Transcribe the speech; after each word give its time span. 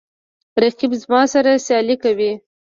رقیب 0.61 0.91
زما 1.03 1.21
سره 1.33 1.51
سیالي 1.65 1.95
کوي 2.03 2.31